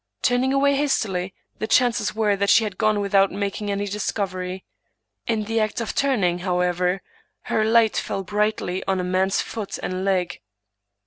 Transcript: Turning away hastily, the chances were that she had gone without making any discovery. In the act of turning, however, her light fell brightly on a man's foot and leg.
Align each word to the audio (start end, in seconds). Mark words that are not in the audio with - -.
Turning 0.23 0.51
away 0.51 0.75
hastily, 0.75 1.31
the 1.59 1.67
chances 1.67 2.15
were 2.15 2.35
that 2.35 2.49
she 2.49 2.63
had 2.63 2.79
gone 2.79 3.01
without 3.01 3.31
making 3.31 3.69
any 3.69 3.85
discovery. 3.85 4.65
In 5.27 5.43
the 5.43 5.59
act 5.59 5.79
of 5.79 5.93
turning, 5.93 6.39
however, 6.39 7.03
her 7.41 7.63
light 7.63 7.97
fell 7.97 8.23
brightly 8.23 8.83
on 8.87 8.99
a 8.99 9.03
man's 9.03 9.41
foot 9.41 9.77
and 9.83 10.03
leg. 10.03 10.41